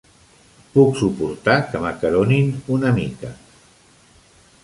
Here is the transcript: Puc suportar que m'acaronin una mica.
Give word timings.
Puc 0.75 0.95
suportar 1.01 1.57
que 1.73 1.81
m'acaronin 1.83 2.49
una 2.79 2.93
mica. 2.97 3.33